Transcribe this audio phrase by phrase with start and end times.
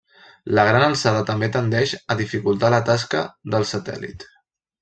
[0.59, 3.25] La gran alçada també tendeix a dificultar la tasca
[3.57, 4.27] del satèl·lit.